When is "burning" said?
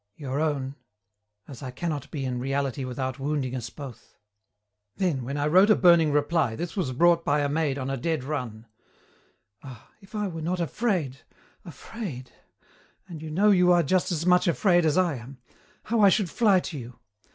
5.75-6.11